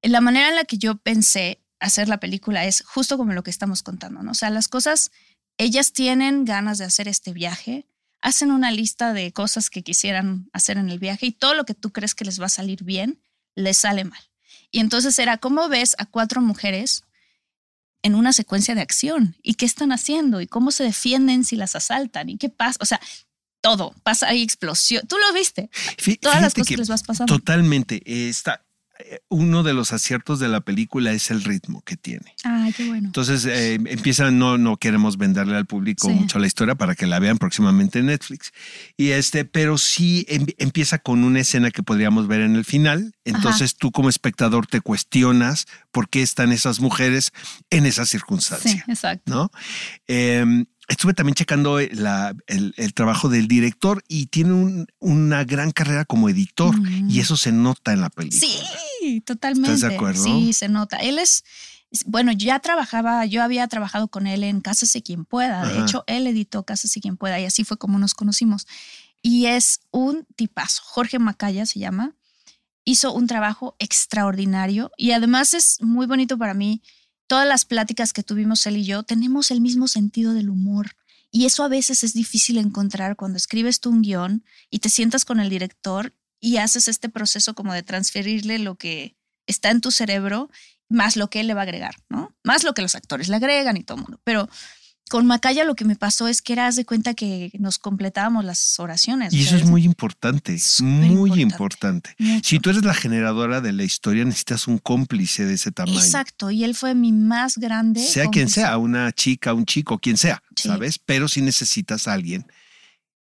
[0.00, 3.50] la manera en la que yo pensé hacer la película es justo como lo que
[3.50, 4.30] estamos contando, ¿no?
[4.30, 5.10] O sea, las cosas,
[5.58, 7.86] ellas tienen ganas de hacer este viaje,
[8.26, 11.74] hacen una lista de cosas que quisieran hacer en el viaje y todo lo que
[11.74, 13.20] tú crees que les va a salir bien,
[13.54, 14.18] les sale mal.
[14.72, 17.04] Y entonces era, ¿cómo ves a cuatro mujeres
[18.02, 19.36] en una secuencia de acción?
[19.44, 20.40] ¿Y qué están haciendo?
[20.40, 22.28] ¿Y cómo se defienden si las asaltan?
[22.28, 22.78] ¿Y qué pasa?
[22.80, 23.00] O sea,
[23.60, 25.06] todo, pasa ahí explosión.
[25.06, 25.70] Tú lo viste.
[26.20, 27.32] Todas las cosas que, les vas pasando.
[27.32, 28.02] Totalmente.
[28.28, 28.65] está, eh,
[29.28, 32.34] uno de los aciertos de la película es el ritmo que tiene.
[32.44, 33.06] Ay, qué bueno.
[33.06, 37.18] Entonces eh, empieza, no, no queremos venderle al público mucho la historia para que la
[37.18, 38.52] vean próximamente en Netflix.
[38.96, 43.14] Y este, pero sí em, empieza con una escena que podríamos ver en el final.
[43.24, 47.32] Entonces tú como espectador te cuestionas por qué están esas mujeres
[47.70, 48.70] en esa circunstancia.
[48.70, 49.32] Sí, exacto.
[49.32, 49.50] ¿no?
[50.06, 51.90] Em, estuve también checando el,
[52.94, 56.74] trabajo del director y tiene una gran carrera como editor
[57.08, 58.40] y eso se nota en la película.
[58.40, 58.58] Sí,
[59.24, 59.74] totalmente.
[59.74, 60.22] ¿Estás de acuerdo?
[60.22, 60.96] Sí, se nota.
[60.98, 61.44] Él es,
[62.06, 65.66] bueno, ya trabajaba, yo había trabajado con él en Cásese quien pueda.
[65.66, 68.66] De hecho, él editó Cásese quien pueda y así fue como nos conocimos.
[69.22, 70.82] Y es un tipazo.
[70.84, 72.14] Jorge Macaya se llama.
[72.84, 76.82] Hizo un trabajo extraordinario y además es muy bonito para mí
[77.26, 80.96] todas las pláticas que tuvimos él y yo, tenemos el mismo sentido del humor.
[81.30, 85.24] Y eso a veces es difícil encontrar cuando escribes tú un guion y te sientas
[85.24, 89.90] con el director y haces este proceso como de transferirle lo que está en tu
[89.90, 90.50] cerebro
[90.88, 92.34] más lo que él le va a agregar, ¿no?
[92.44, 94.20] Más lo que los actores le agregan y todo el mundo.
[94.24, 94.48] Pero
[95.08, 98.78] con Macaya lo que me pasó es que eras de cuenta que nos completábamos las
[98.80, 99.32] oraciones.
[99.32, 102.14] Y eso es muy importante, muy importante.
[102.42, 105.98] Si tú eres la generadora de la historia, necesitas un cómplice de ese tamaño.
[105.98, 108.00] Exacto, y él fue mi más grande.
[108.00, 110.98] Sea quien sea, una chica, un chico, quien sea, ¿sabes?
[110.98, 112.46] Pero si necesitas a alguien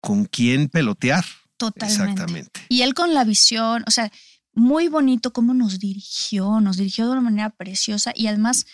[0.02, 1.26] con quien pelotear.
[1.60, 2.04] Totalmente.
[2.04, 2.62] Exactamente.
[2.69, 4.10] Y él con la visión, o sea,
[4.54, 8.65] muy bonito cómo nos dirigió, nos dirigió de una manera preciosa y además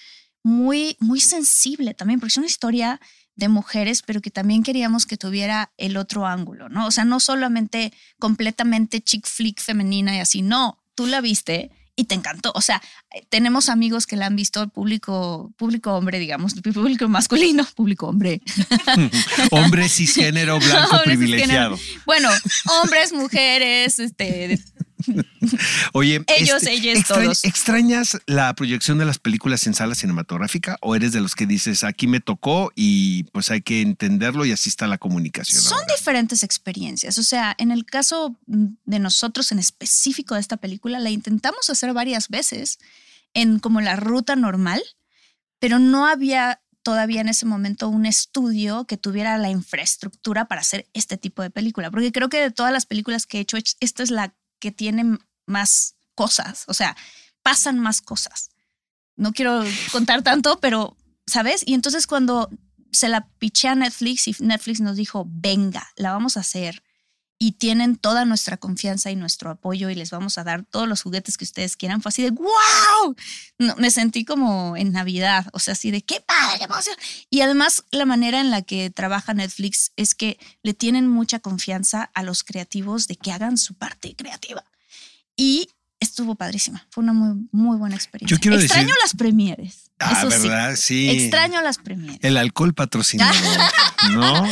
[0.44, 3.02] muy, muy sensible también, porque es una historia
[3.36, 6.86] de mujeres, pero que también queríamos que tuviera el otro ángulo, ¿no?
[6.86, 12.06] O sea, no solamente completamente chick flick femenina y así, no, tú la viste y
[12.06, 12.52] te encantó.
[12.56, 12.82] O sea,
[13.30, 18.42] tenemos amigos que la han visto, público, público hombre, digamos, público masculino, público hombre.
[19.52, 21.78] hombre cisgénero blanco privilegiado.
[22.06, 22.30] Bueno,
[22.82, 24.60] hombres, mujeres, este,
[25.94, 27.44] Oye, ellos, este, ellas, todos.
[27.44, 31.84] ¿Extrañas la proyección de las películas en sala cinematográfica o eres de los que dices
[31.84, 35.62] aquí me tocó y pues hay que entenderlo y así está la comunicación?
[35.62, 37.18] Son diferentes experiencias.
[37.18, 41.94] O sea, en el caso de nosotros en específico de esta película, la intentamos hacer
[41.94, 42.80] varias veces
[43.34, 44.82] en como la ruta normal,
[45.60, 50.88] pero no había todavía en ese momento un estudio que tuviera la infraestructura para hacer
[50.94, 54.04] este tipo de película, porque creo que de todas las películas que he hecho, esta
[54.04, 56.96] es la que tienen más cosas, o sea,
[57.44, 58.50] pasan más cosas.
[59.16, 61.64] No quiero contar tanto, pero, ¿sabes?
[61.66, 62.50] Y entonces cuando
[62.92, 66.84] se la piché a Netflix y Netflix nos dijo, venga, la vamos a hacer
[67.38, 71.02] y tienen toda nuestra confianza y nuestro apoyo y les vamos a dar todos los
[71.02, 73.16] juguetes que ustedes quieran, fue así de, wow,
[73.60, 76.96] no, me sentí como en Navidad, o sea, así de, qué padre, emoción.
[77.30, 82.04] Y además la manera en la que trabaja Netflix es que le tienen mucha confianza
[82.14, 84.64] a los creativos de que hagan su parte creativa.
[85.36, 85.70] Y
[86.00, 86.88] estuvo padrísima.
[86.90, 88.38] Fue una muy, muy buena experiencia.
[88.38, 89.85] Yo Extraño las premieres.
[90.00, 90.76] Ah, ¿verdad?
[90.76, 91.10] Sí.
[91.10, 92.20] Extraño las premieres.
[92.22, 93.34] El alcohol patrocinado.
[94.12, 94.46] ¿No?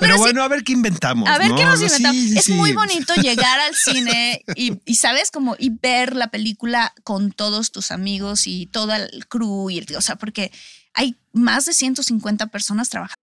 [0.00, 1.28] pero, bueno, a ver qué inventamos.
[1.28, 2.16] A ver qué nos inventamos.
[2.16, 7.72] es muy bonito llegar al cine y, sabes, como y ver la película con todos
[7.72, 10.52] tus amigos y toda el crew y el, o sea, porque
[10.94, 13.18] hay más de 150 personas trabajando.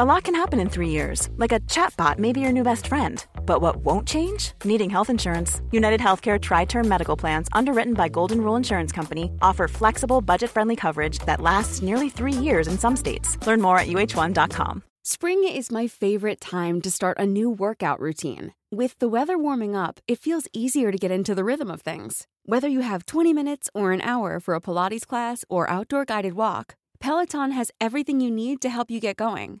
[0.00, 2.88] A lot can happen in three years, like a chatbot may be your new best
[2.88, 3.24] friend.
[3.46, 4.52] But what won't change?
[4.64, 5.60] Needing health insurance.
[5.70, 10.50] United Healthcare Tri Term Medical Plans, underwritten by Golden Rule Insurance Company, offer flexible, budget
[10.50, 13.38] friendly coverage that lasts nearly three years in some states.
[13.46, 14.82] Learn more at uh1.com.
[15.04, 18.52] Spring is my favorite time to start a new workout routine.
[18.72, 22.26] With the weather warming up, it feels easier to get into the rhythm of things.
[22.44, 26.32] Whether you have 20 minutes or an hour for a Pilates class or outdoor guided
[26.34, 29.60] walk, Peloton has everything you need to help you get going.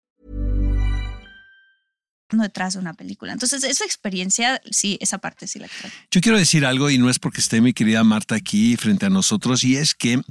[2.39, 3.33] detrás de una película.
[3.33, 5.91] Entonces, esa experiencia, sí, esa parte sí la creo.
[6.11, 9.09] Yo quiero decir algo y no es porque esté mi querida Marta aquí frente a
[9.09, 10.21] nosotros y es que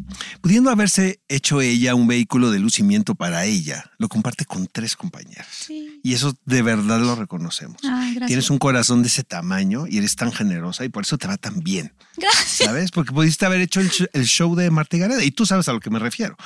[0.40, 5.66] pudiendo haberse hecho ella un vehículo de lucimiento para ella, lo comparte con tres compañeras.
[5.68, 7.80] Y eso de verdad lo reconocemos.
[8.26, 11.36] Tienes un corazón de ese tamaño y eres tan generosa y por eso te va
[11.36, 11.92] tan bien.
[12.16, 12.68] Gracias.
[12.68, 12.90] ¿Sabes?
[12.90, 15.80] Porque pudiste haber hecho el, show de Marta y Gareda y tú sabes a lo
[15.80, 16.36] que me refiero.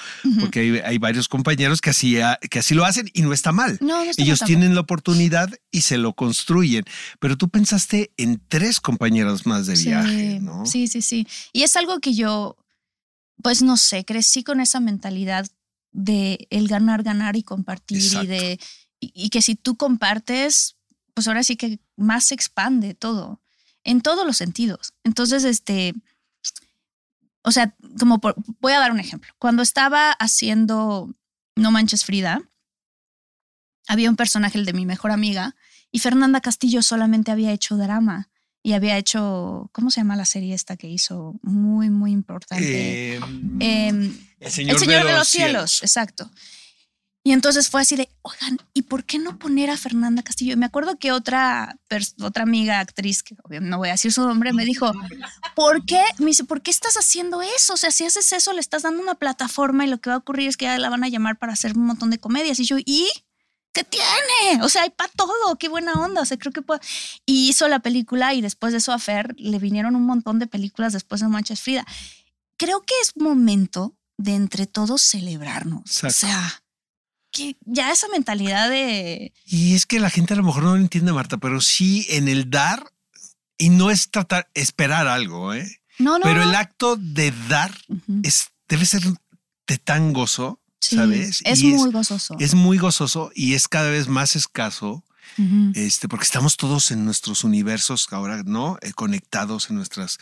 [0.41, 2.19] Porque hay, varios compañeros que así,
[2.51, 3.79] que así lo hacen y no está mal.
[3.81, 6.85] No, no está Ellos tienen la oportunidad y se lo construyen.
[7.21, 10.67] Pero tú pensaste en tres compañeros más de viaje, ¿no?
[10.67, 11.27] Sí, sí, sí.
[11.53, 12.57] Y es algo que yo,
[13.43, 15.47] pues no sé, crecí con esa mentalidad
[15.93, 18.61] de el ganar, ganar y compartir y de
[19.01, 20.77] y, que si tú compartes,
[21.15, 23.41] pues ahora sí que más se expande todo,
[23.85, 24.95] en todos los sentidos.
[25.05, 25.95] Entonces, este,
[27.43, 28.21] o sea, como
[28.61, 29.33] voy a dar un ejemplo.
[29.39, 31.15] Cuando estaba haciendo
[31.57, 32.43] No Manches Frida,
[33.87, 35.57] había un personaje, el de mi mejor amiga,
[35.91, 38.31] y Fernanda Castillo solamente había hecho drama
[38.63, 41.35] y había hecho, ¿cómo se llama la serie esta que hizo?
[41.43, 43.17] Muy, muy importante.
[43.61, 45.83] Em, el Señor, de, los, cielos.
[45.83, 46.31] exacto.
[47.27, 50.53] Y entonces fue así de, oigan, ¿y por qué no poner a Fernanda Castillo?
[50.53, 51.79] Y me acuerdo que otra,
[52.21, 54.93] otra amiga actriz, que no voy a decir su nombre, me dijo,
[55.55, 56.03] ¿por qué?
[56.19, 57.75] Me dice, ¿por qué estás haciendo eso?
[57.75, 60.19] O sea, si haces eso, le estás dando una plataforma y lo que va a
[60.19, 62.61] ocurrir es que ya la van a llamar para hacer un montón de comedias.
[62.61, 63.09] Y yo, ¿y?
[63.75, 64.63] ¿Qué tiene?
[64.63, 66.23] O sea, hay para todo, qué buena onda.
[66.23, 66.81] O sea, creo que puede.
[67.27, 70.47] Y hizo la película y después de eso a Fer le vinieron un montón de
[70.47, 71.85] películas después de Manchas Frida.
[72.57, 76.05] Creo que es momento de entre todos celebrarnos.
[76.05, 76.63] O sea,
[77.33, 79.33] que ya esa mentalidad de...
[79.45, 82.29] Y es que la gente a lo mejor no lo entiende, Marta, pero sí en
[82.29, 82.93] el dar
[83.59, 85.81] y no es tratar, esperar algo, ¿eh?
[85.99, 86.25] No, no.
[86.25, 87.77] Pero el acto de dar
[88.23, 89.03] es, debe ser
[89.67, 91.43] de tan gozo ¿sabes?
[91.45, 92.37] Es muy gozoso.
[92.39, 95.05] Es muy gozoso y es cada vez más escaso
[95.75, 98.79] este, porque estamos todos en nuestros universos ahora, ¿no?
[98.83, 100.19] Eh, conectados en nuestras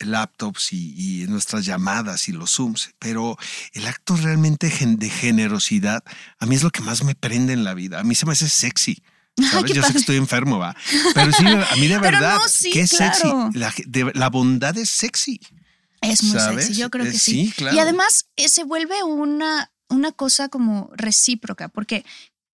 [0.00, 2.90] laptops y, en nuestras llamadas y los Zooms.
[2.98, 3.38] Pero
[3.72, 6.02] el acto realmente de generosidad,
[6.38, 8.00] a mí es lo que más me prende en la vida.
[8.00, 9.02] A mí se me hace sexy.
[9.36, 10.74] Yo sé que estoy enfermo, va.
[11.14, 12.38] Pero sí, a mí de verdad,
[12.72, 13.28] qué sexy.
[13.54, 15.40] La, bondad es sexy.
[16.00, 17.52] Es muy sexy, yo creo que sí.
[17.72, 22.04] Y además eh, se vuelve una, una cosa como recíproca, porque,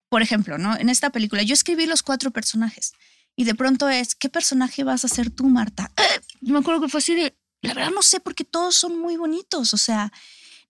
[0.09, 0.77] por ejemplo, ¿no?
[0.77, 2.93] En esta película yo escribí los cuatro personajes
[3.35, 5.91] y de pronto es, ¿qué personaje vas a ser tú, Marta?
[6.41, 9.73] Me acuerdo que fue así de, la verdad no sé, porque todos son muy bonitos,
[9.73, 10.11] o sea,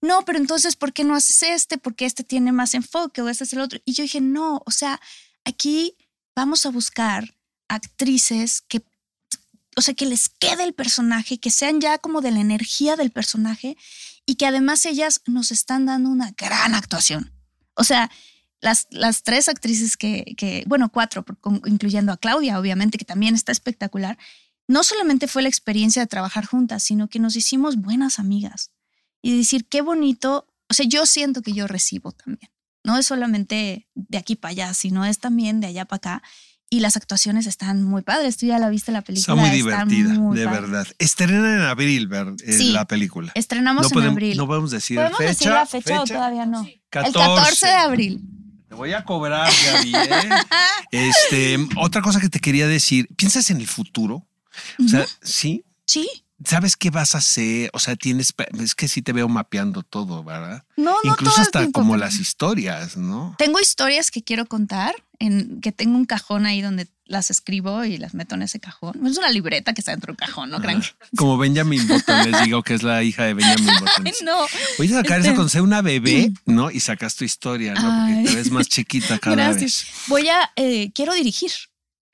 [0.02, 1.78] no, pero entonces, ¿por qué no haces este?
[1.78, 3.80] Porque este tiene más enfoque o este es el otro.
[3.86, 5.02] Y yo dije, no, o sea,
[5.46, 5.96] aquí
[6.36, 7.36] vamos a buscar
[7.68, 8.84] actrices que,
[9.76, 13.12] o sea, que les quede el personaje, que sean ya como de la energía del
[13.12, 13.78] personaje
[14.26, 17.32] y que además ellas nos están dando una gran actuación.
[17.76, 18.10] O sea,
[18.62, 21.26] las, las tres actrices que, que, bueno, cuatro,
[21.66, 24.18] incluyendo a Claudia, obviamente, que también está espectacular,
[24.68, 28.72] no solamente fue la experiencia de trabajar juntas, sino que nos hicimos buenas amigas
[29.22, 32.50] y decir, qué bonito, o sea, yo siento que yo recibo también.
[32.84, 36.24] No es solamente de aquí para allá, sino es también de allá para acá.
[36.70, 38.38] Y las actuaciones están muy padres.
[38.38, 39.34] Tú ya la viste la película.
[39.34, 40.88] Está muy divertida, de verdad.
[40.98, 43.32] Estrena en abril ver, eh, la película.
[43.36, 44.36] Estrenamos en abril.
[44.36, 45.30] No podemos decir ¿Podemos fecha.
[45.30, 46.66] decir la fecha, o todavía no?
[46.66, 48.22] El 14 de abril.
[48.68, 49.94] Te voy a cobrar, Gaby.
[49.96, 50.30] ¿eh?
[50.92, 54.28] este, otra cosa que te quería decir, ¿piensas en el futuro?
[54.84, 55.64] O sea, ¿sí?
[55.86, 56.10] Sí.
[56.44, 57.70] ¿Sabes qué vas a hacer?
[57.74, 60.64] O sea, tienes, es que sí te veo mapeando todo, ¿verdad?
[60.76, 61.12] No, no.
[61.12, 63.36] Incluso hasta como las historias, ¿no?
[63.38, 67.98] Tengo historias que quiero contar, en que tengo un cajón ahí donde las escribo y
[67.98, 69.06] las meto en ese cajón.
[69.06, 70.60] Es una libreta que está dentro del cajón, ¿no?
[70.60, 70.84] crean
[71.16, 74.14] Como Benjamin Button, les digo que es la hija de Benjamin Button.
[74.26, 74.46] no.
[74.78, 76.72] Voy a sacar eso este con ser una bebé, ¿no?
[76.72, 77.82] Y sacas tu historia, ¿no?
[77.82, 79.86] Porque te ves más chiquita cada Gracias.
[79.86, 79.88] vez.
[80.08, 81.52] Voy a, eh, quiero dirigir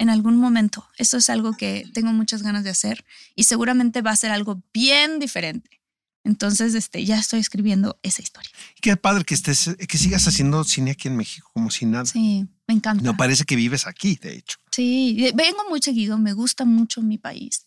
[0.01, 0.87] en algún momento.
[0.97, 4.63] Eso es algo que tengo muchas ganas de hacer y seguramente va a ser algo
[4.73, 5.79] bien diferente.
[6.23, 8.49] Entonces, este, ya estoy escribiendo esa historia.
[8.81, 12.07] Qué padre que estés, que sigas haciendo cine aquí en México como si nada.
[12.07, 13.03] Sí, me encanta.
[13.03, 14.57] No parece que vives aquí, de hecho.
[14.71, 17.63] Sí, vengo muy seguido, me gusta mucho mi país.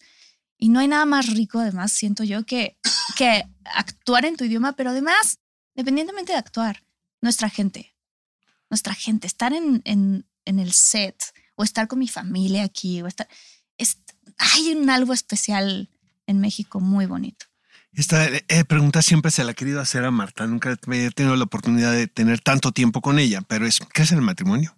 [0.59, 2.77] Y no hay nada más rico, además, siento yo, que,
[3.17, 5.39] que actuar en tu idioma, pero además,
[5.77, 6.83] dependientemente de actuar,
[7.21, 7.95] nuestra gente,
[8.71, 11.17] nuestra gente, estar en, en, en el set,
[11.55, 13.29] o estar con mi familia aquí, o estar...
[14.39, 15.89] hay un algo especial
[16.27, 17.47] en México muy bonito.
[17.93, 20.47] Esta eh, pregunta siempre se la he querido hacer a Marta.
[20.47, 24.19] Nunca he tenido la oportunidad de tener tanto tiempo con ella, pero es, ¿crees en
[24.19, 24.77] el matrimonio?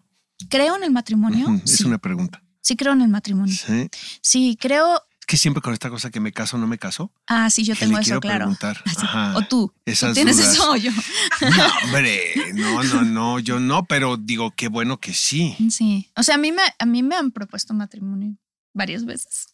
[0.51, 1.61] ¿Creo en el matrimonio?
[1.65, 2.43] Es una pregunta.
[2.61, 3.55] Sí, creo en el matrimonio.
[3.55, 3.89] Sí.
[4.21, 5.03] Sí, creo.
[5.27, 7.11] Que siempre con esta cosa que me caso o no me caso.
[7.27, 8.57] Ah, sí, yo tengo eso, claro.
[9.03, 9.73] Ah, o tú.
[9.85, 10.93] ¿Tienes eso o yo?
[11.41, 15.57] No, hombre, no, no, no, yo no, pero digo, qué bueno que sí.
[15.71, 16.11] Sí.
[16.15, 18.37] O sea, a mí me, a mí me han propuesto matrimonio
[18.73, 19.49] varias veces.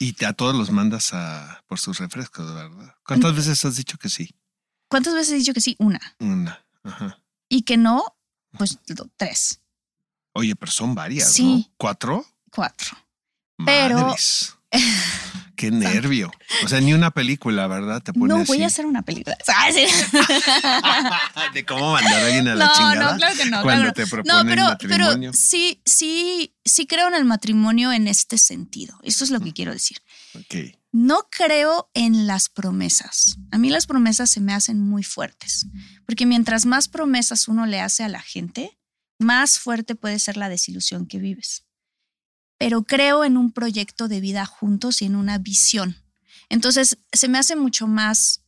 [0.00, 2.96] Y a todos los mandas a, por sus refrescos, ¿verdad?
[3.06, 4.34] ¿Cuántas veces has dicho que sí?
[4.88, 5.76] ¿Cuántas veces he dicho que sí?
[5.78, 6.00] Una.
[6.18, 6.64] Una.
[6.82, 7.18] Ajá.
[7.48, 8.16] Y que no,
[8.58, 8.78] pues
[9.16, 9.60] tres.
[10.32, 11.64] Oye, pero son varias, ¿no?
[11.76, 12.26] ¿Cuatro?
[12.50, 12.96] Cuatro.
[13.58, 13.88] Madres.
[13.88, 14.16] Pero
[15.62, 16.32] Qué nervio.
[16.64, 18.02] O sea, ni una película, ¿verdad?
[18.02, 19.38] Te no, voy a hacer una película.
[21.54, 23.12] de cómo mandar a alguien a la chingada.
[23.12, 23.62] No, claro que no.
[23.62, 25.30] Cuando te proponen no, pero, matrimonio.
[25.30, 28.98] pero sí, sí, sí creo en el matrimonio en este sentido.
[29.04, 29.54] Eso es lo que mm.
[29.54, 29.98] quiero decir.
[30.34, 30.74] Ok.
[30.90, 33.36] No creo en las promesas.
[33.52, 35.68] A mí las promesas se me hacen muy fuertes,
[36.06, 38.80] porque mientras más promesas uno le hace a la gente,
[39.20, 41.66] más fuerte puede ser la desilusión que vives
[42.62, 45.96] pero creo en un proyecto de vida juntos y en una visión.
[46.48, 48.44] Entonces, se me hace mucho más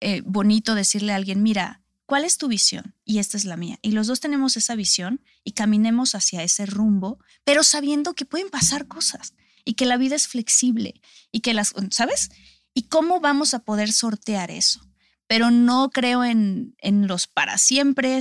[0.00, 2.94] eh, bonito decirle a alguien, mira, ¿cuál es tu visión?
[3.04, 3.78] Y esta es la mía.
[3.82, 8.48] Y los dos tenemos esa visión y caminemos hacia ese rumbo, pero sabiendo que pueden
[8.48, 9.34] pasar cosas
[9.66, 12.30] y que la vida es flexible y que las, ¿sabes?
[12.72, 14.80] ¿Y cómo vamos a poder sortear eso?
[15.26, 18.16] Pero no creo en, en los para siempre,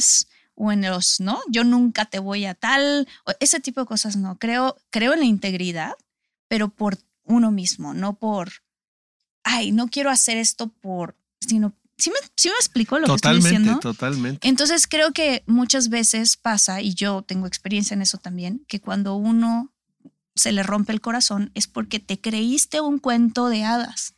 [0.57, 1.39] o en los, ¿no?
[1.49, 3.07] Yo nunca te voy a tal,
[3.39, 4.37] ese tipo de cosas no.
[4.37, 5.93] Creo, creo en la integridad,
[6.47, 8.51] pero por uno mismo, no por,
[9.43, 13.35] ay, no quiero hacer esto por, sino, ¿sí me, sí me explico lo que estoy
[13.35, 13.79] diciendo?
[13.79, 14.47] Totalmente.
[14.47, 19.15] Entonces creo que muchas veces pasa, y yo tengo experiencia en eso también, que cuando
[19.15, 19.71] uno
[20.33, 24.15] se le rompe el corazón es porque te creíste un cuento de hadas.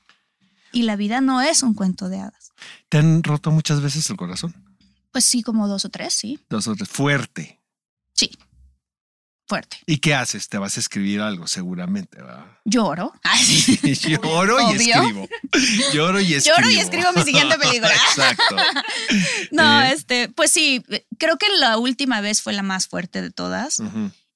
[0.72, 2.52] Y la vida no es un cuento de hadas.
[2.90, 4.69] ¿Te han roto muchas veces el corazón?
[5.12, 6.40] Pues sí, como dos o tres, sí.
[6.50, 6.90] Dos o tres.
[6.90, 7.60] Fuerte.
[8.14, 8.32] Sí.
[9.48, 9.78] Fuerte.
[9.88, 10.48] ¿Y qué haces?
[10.48, 12.46] Te vas a escribir algo, seguramente, ¿verdad?
[12.66, 13.12] Lloro.
[14.08, 15.28] Lloro y escribo.
[15.92, 16.58] Lloro y escribo.
[16.58, 17.92] Lloro y escribo mi siguiente película.
[18.10, 18.56] Exacto.
[19.52, 19.92] no, eh.
[19.94, 20.84] este, pues sí,
[21.18, 23.78] creo que la última vez fue la más fuerte de todas.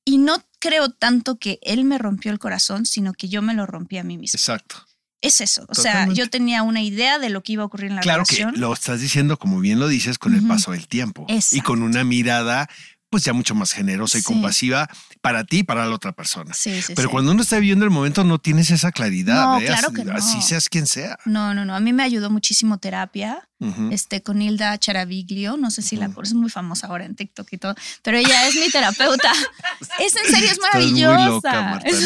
[0.06, 3.66] Y no creo tanto que él me rompió el corazón, sino que yo me lo
[3.68, 4.38] rompí a mí mismo.
[4.38, 4.78] Exacto.
[5.24, 5.66] Es eso.
[5.70, 8.38] O sea, yo tenía una idea de lo que iba a ocurrir en la relación.
[8.38, 11.26] Claro que lo estás diciendo, como bien lo dices, con el paso del tiempo.
[11.54, 12.70] Y con una mirada
[13.14, 14.90] pues ya mucho más generosa y compasiva
[15.22, 16.52] para ti y para la otra persona.
[16.52, 19.60] Sí, sí, Pero cuando uno está viviendo el momento no tienes esa claridad.
[19.60, 20.16] No, claro que no.
[20.16, 21.20] Así seas quien sea.
[21.26, 21.76] No, no, no.
[21.76, 23.48] A mí me ayudó muchísimo terapia.
[23.92, 27.58] este, con Hilda Charaviglio, no sé si la es muy famosa ahora en TikTok y
[27.60, 29.32] todo, pero ella es mi terapeuta.
[30.00, 31.20] es en serio, es maravillosa.
[31.20, 32.02] Muy loca, Marta, es,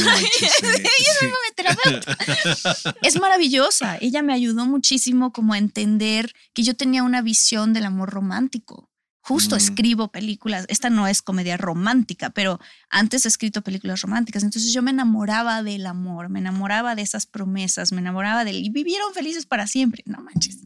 [3.02, 3.98] es maravillosa.
[4.02, 8.90] Ella me ayudó muchísimo como a entender que yo tenía una visión del amor romántico.
[9.28, 14.72] Justo escribo películas, esta no es comedia romántica, pero antes he escrito películas románticas, entonces
[14.72, 18.70] yo me enamoraba del amor, me enamoraba de esas promesas, me enamoraba de él y
[18.70, 20.02] vivieron felices para siempre.
[20.06, 20.60] No manches.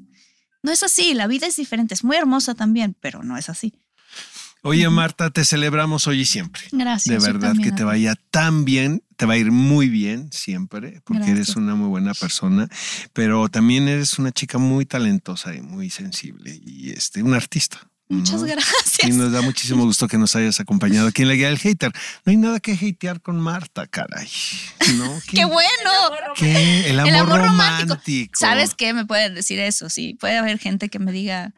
[0.62, 3.74] No es así, la vida es diferente, es muy hermosa también, pero no es así.
[4.62, 6.62] Oye, Marta, te celebramos hoy y siempre.
[6.72, 7.24] Gracias.
[7.24, 11.32] De verdad que te vaya tan bien, te va a ir muy bien siempre, porque
[11.32, 12.70] eres una muy buena persona,
[13.12, 17.91] pero también eres una chica muy talentosa y muy sensible y este, un artista.
[18.12, 19.08] Muchas gracias.
[19.08, 21.92] Y nos da muchísimo gusto que nos hayas acompañado aquí en la guía del hater.
[22.26, 24.28] No hay nada que hatear con Marta, caray.
[24.96, 25.20] ¿No?
[25.28, 25.92] ¿Qué, bueno!
[26.36, 26.90] ¿Qué?
[26.90, 28.34] El amor, romántico.
[28.38, 28.94] ¿Sabes qué?
[28.94, 30.18] Me pueden decir eso, sí.
[30.20, 31.54] Puede haber gente que me diga,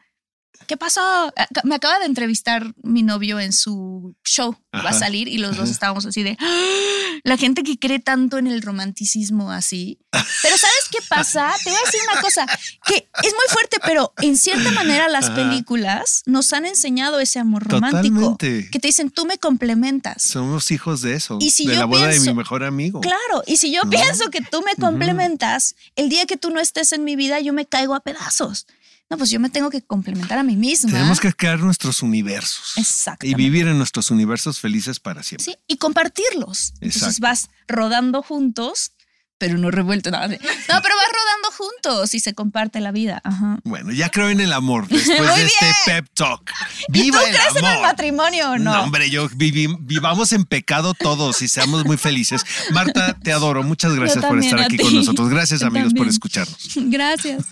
[0.66, 1.28] ¿qué pasó?
[1.36, 4.56] Eh, me acaba de entrevistar mi novio en su show.
[4.74, 6.74] Va a salir y los dos estábamos así de ¡Ah!
[7.22, 9.98] la gente que cree tanto en el romanticismo así.
[10.10, 11.52] Pero ¿sabes qué pasa?
[11.64, 12.46] Te voy a decir una cosa
[12.86, 17.68] que es muy fuerte, pero en cierta manera las películas nos han enseñado ese amor
[17.68, 18.36] romántico.
[18.38, 20.22] Que te dicen, tú me complementas.
[20.22, 21.38] Somos hijos de eso.
[21.38, 23.00] de la boda de mi mejor amigo.
[23.00, 23.42] Claro.
[23.46, 27.04] Y si yo pienso que tú me complementas, el día que tú no estés en
[27.04, 28.66] mi vida, yo me caigo a pedazos
[29.10, 30.90] no, pues yo me tengo que complementar a mí misma.
[30.90, 32.72] Tenemos que crear nuestros universos.
[32.76, 33.26] Exacto.
[33.26, 35.44] Y vivir en nuestros universos felices para siempre.
[35.44, 36.70] Sí, y compartirlos.
[36.70, 36.86] Exacto.
[36.86, 38.92] Entonces vas rodando juntos,
[39.38, 40.10] pero no revuelto.
[40.10, 43.20] No, no, pero vas rodando juntos y se comparte la vida.
[43.24, 43.58] Ajá.
[43.64, 46.52] Bueno, ya creo en el amor después de este pep talk.
[46.88, 48.72] ¡Viva ¿Y tú crees en el matrimonio o no?
[48.72, 52.44] No, hombre, yo vivamos en pecado todos y seamos muy felices.
[52.72, 53.62] Marta, te adoro.
[53.62, 55.28] Muchas gracias por estar aquí con nosotros.
[55.28, 56.58] Gracias, amigos, por escucharnos.
[56.76, 57.44] Gracias.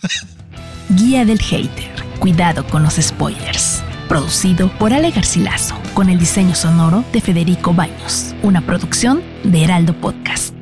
[0.91, 1.91] Guía del Hater.
[2.18, 3.83] Cuidado con los spoilers.
[4.09, 8.35] Producido por Ale Garcilaso, con el diseño sonoro de Federico Baños.
[8.43, 10.61] Una producción de Heraldo Podcast.